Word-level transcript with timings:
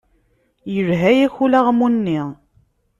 Yelha-yak 0.73 1.35
ulaɣmu-nni. 1.43 2.21